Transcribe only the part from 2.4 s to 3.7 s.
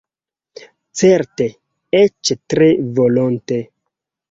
tre volonte.